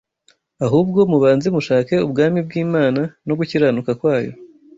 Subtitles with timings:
[0.65, 4.31] Ahubwo mubanze mushake ubwami bw’Imana no gukiranuka kwayo